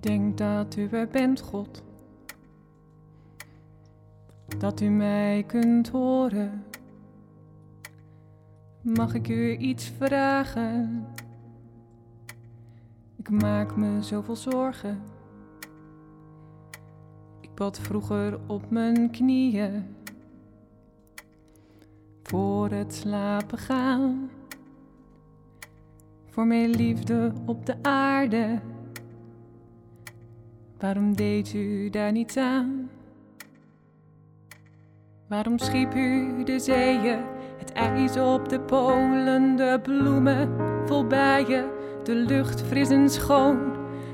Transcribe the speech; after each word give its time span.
denk 0.00 0.38
dat 0.38 0.76
u 0.76 0.88
er 0.88 1.08
bent, 1.08 1.40
God. 1.40 1.82
Dat 4.58 4.80
u 4.80 4.88
mij 4.88 5.44
kunt 5.46 5.88
horen. 5.88 6.64
Mag 8.80 9.14
ik 9.14 9.28
u 9.28 9.56
iets 9.56 9.92
vragen? 9.98 11.06
Ik 13.16 13.30
maak 13.30 13.76
me 13.76 14.02
zoveel 14.02 14.36
zorgen. 14.36 15.02
Ik 17.40 17.54
bad 17.54 17.78
vroeger 17.78 18.38
op 18.46 18.70
mijn 18.70 19.10
knieën 19.10 19.84
voor 22.22 22.70
het 22.70 22.94
slapen 22.94 23.58
gaan. 23.58 24.30
Voor 26.26 26.46
mijn 26.46 26.70
liefde 26.70 27.32
op 27.46 27.66
de 27.66 27.82
aarde. 27.82 28.60
Waarom 30.82 31.16
deed 31.16 31.52
u 31.54 31.90
daar 31.90 32.12
niet 32.12 32.36
aan? 32.38 32.90
Waarom 35.28 35.58
schiep 35.58 35.94
u 35.94 36.44
de 36.44 36.58
zeeën, 36.58 37.18
het 37.58 37.72
ijs 37.72 38.16
op 38.16 38.48
de 38.48 38.60
polen, 38.60 39.56
de 39.56 39.80
bloemen 39.82 40.50
vol 40.86 41.06
bijen, 41.06 41.64
de 42.04 42.14
lucht 42.14 42.62
fris 42.62 42.88
en 42.90 43.10
schoon? 43.10 43.58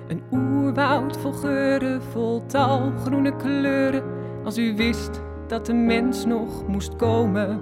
Een 0.08 0.22
oerwoud 0.32 1.16
vol 1.16 1.32
geuren, 1.32 2.02
vol 2.02 2.46
tal 2.46 2.92
groene 3.05 3.36
kleuren, 3.36 4.02
als 4.44 4.58
u 4.58 4.77
wist 4.77 5.20
dat 5.46 5.66
de 5.66 5.74
mens 5.74 6.24
nog 6.24 6.66
moest 6.66 6.96
komen. 6.96 7.60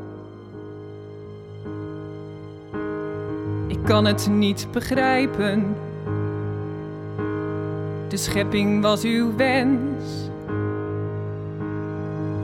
Ik 3.69 3.85
kan 3.85 4.05
het 4.05 4.29
niet 4.31 4.69
begrijpen. 4.73 5.86
De 8.09 8.17
schepping 8.17 8.83
was 8.83 9.03
uw 9.03 9.37
wens. 9.37 10.05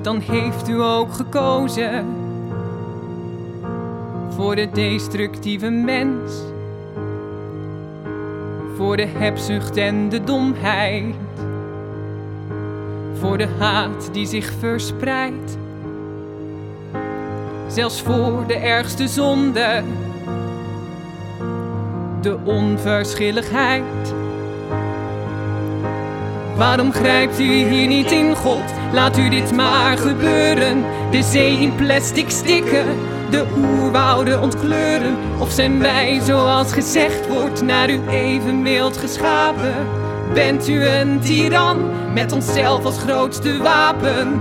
Dan 0.02 0.20
heeft 0.20 0.68
u 0.68 0.82
ook 0.82 1.12
gekozen 1.12 2.06
voor 4.28 4.56
de 4.56 4.70
destructieve 4.70 5.70
mens. 5.70 6.32
Voor 8.76 8.96
de 8.96 9.06
hebzucht 9.06 9.76
en 9.76 10.08
de 10.08 10.24
domheid. 10.24 11.14
Voor 13.18 13.38
de 13.38 13.48
haat 13.58 14.08
die 14.12 14.26
zich 14.26 14.52
verspreidt. 14.58 15.58
Zelfs 17.66 18.02
voor 18.02 18.44
de 18.46 18.56
ergste 18.56 19.08
zonde. 19.08 19.82
De 22.20 22.38
onverschilligheid. 22.44 24.21
Waarom 26.56 26.92
grijpt 26.92 27.40
u 27.40 27.44
hier 27.44 27.86
niet 27.86 28.10
in, 28.10 28.34
God? 28.34 28.62
Laat 28.92 29.18
u 29.18 29.28
dit 29.28 29.52
maar 29.52 29.98
gebeuren. 29.98 30.84
De 31.10 31.22
zee 31.22 31.58
in 31.58 31.74
plastic 31.74 32.30
stikken, 32.30 32.86
de 33.30 33.44
oerwouden 33.56 34.40
ontkleuren. 34.40 35.16
Of 35.38 35.50
zijn 35.50 35.80
wij, 35.80 36.20
zoals 36.24 36.72
gezegd 36.72 37.28
wordt, 37.28 37.62
naar 37.62 37.88
uw 37.88 38.08
evenbeeld 38.08 38.96
geschapen? 38.96 39.74
Bent 40.34 40.68
u 40.68 40.86
een 40.86 41.20
tiran 41.20 41.90
met 42.12 42.32
onszelf 42.32 42.84
als 42.84 42.98
grootste 42.98 43.58
wapen? 43.62 44.40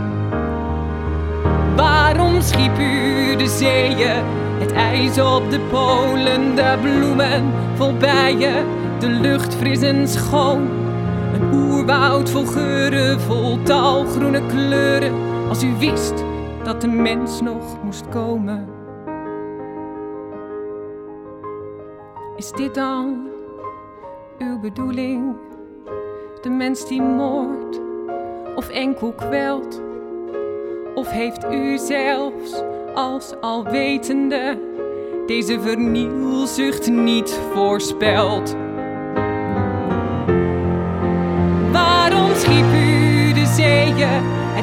Waarom 1.75 2.41
schiep 2.41 2.79
u 2.79 3.35
de 3.35 3.47
zeeën, 3.47 4.23
het 4.59 4.71
ijs 4.71 5.19
op 5.19 5.51
de 5.51 5.59
polen, 5.59 6.55
de 6.55 6.77
bloemen 6.81 7.53
vol 7.75 7.97
de 8.99 9.07
lucht 9.07 9.55
fris 9.55 9.81
en 9.81 10.07
schoon? 10.07 10.80
Een 11.33 11.53
oerwoud 11.53 12.29
vol 12.29 12.45
geuren, 12.45 13.19
vol 13.19 13.63
tal 13.63 14.05
groene 14.05 14.45
kleuren, 14.45 15.13
als 15.49 15.63
u 15.63 15.75
wist 15.79 16.23
dat 16.63 16.81
de 16.81 16.87
mens 16.87 17.41
nog 17.41 17.83
moest 17.83 18.09
komen. 18.09 18.67
Is 22.35 22.51
dit 22.51 22.75
dan 22.75 23.27
uw 24.37 24.59
bedoeling? 24.59 25.35
De 26.41 26.49
mens 26.49 26.87
die 26.87 27.01
moordt 27.01 27.81
of 28.55 28.69
enkel 28.69 29.13
kwelt? 29.13 29.81
Of 30.95 31.09
heeft 31.09 31.45
u 31.51 31.77
zelfs 31.77 32.63
als 32.93 33.33
alwetende 33.41 34.59
deze 35.25 35.59
vernielzucht 35.59 36.89
niet 36.89 37.39
voorspeld? 37.53 38.55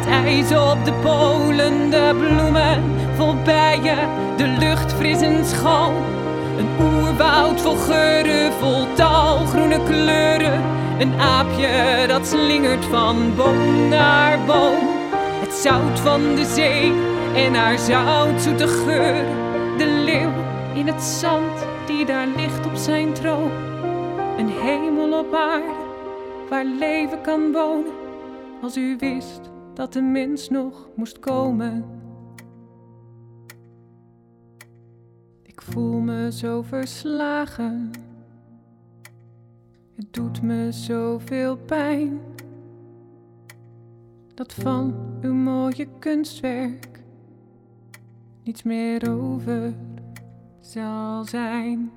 IJs 0.09 0.53
op 0.53 0.85
de 0.85 0.93
polen, 0.93 1.91
de 1.91 2.15
bloemen 2.19 2.83
vol 3.17 3.35
bijen, 3.45 4.09
de 4.37 4.47
lucht 4.47 4.93
fris 4.93 5.21
en 5.21 5.45
schoon? 5.45 5.95
Een 6.59 6.69
oerwoud 6.81 7.61
vol 7.61 7.77
geuren, 7.77 8.53
vol 8.53 8.87
tal 8.95 9.37
groene 9.47 9.83
kleuren. 9.83 10.63
Een 10.99 11.21
aapje 11.21 12.05
dat 12.07 12.27
slingert 12.27 12.85
van 12.85 13.37
boom 13.37 13.89
naar 13.89 14.39
boom. 14.47 14.79
Het 15.41 15.55
zout 15.55 16.01
van 16.01 16.35
de 16.35 16.45
zee 16.45 16.93
en 17.35 17.55
haar 17.55 17.79
zoutzoete 17.79 18.69
geur. 18.69 19.25
De 19.79 19.87
leeuw 19.87 20.33
in 20.75 20.87
het 20.87 21.03
zand 21.03 21.67
die 21.87 22.05
daar 22.05 22.27
ligt 22.37 22.67
op 22.67 22.77
zijn 22.77 23.13
troon. 23.13 23.51
Een 24.39 24.49
hemel 24.49 25.19
op 25.19 25.35
aarde 25.35 25.87
waar 26.49 26.65
leven 26.65 27.21
kan 27.21 27.53
wonen. 27.53 27.93
Als 28.63 28.77
u 28.77 28.97
wist 28.99 29.51
dat 29.79 29.93
de 29.93 30.03
mens 30.03 30.49
nog 30.49 30.89
moest 30.95 31.19
komen. 31.19 31.85
Ik 35.43 35.63
voel 35.63 36.01
me 36.01 36.33
zo 36.33 36.63
verslagen. 36.63 37.91
Het 39.95 40.13
doet 40.13 40.43
me 40.43 40.73
zoveel 40.73 41.57
pijn. 41.57 42.21
Dat 44.35 44.55
van 44.55 44.95
uw 45.21 45.35
mooie 45.35 45.89
kunstwerk 45.99 47.03
niets 48.45 48.63
meer 48.63 49.11
over 49.11 49.75
zal 50.61 51.25
zijn. 51.25 51.91